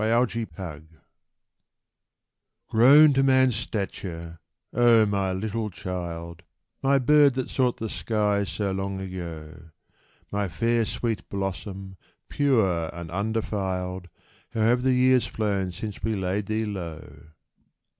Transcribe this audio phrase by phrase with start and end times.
[0.03, 0.87] TWENTY ONE
[2.69, 4.39] Grown to man's stature!
[4.73, 6.41] O my little child!
[6.81, 9.69] My bird that sought the skies so long ago!
[10.31, 11.97] My fair, sweet blossom,
[12.29, 14.09] pure and undefiled,
[14.53, 17.03] How have the years flown since we laid thee low